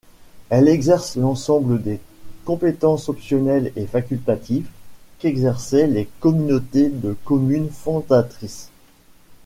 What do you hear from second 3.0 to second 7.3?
optionnelles et facultatives qu'exerçaient les communautés de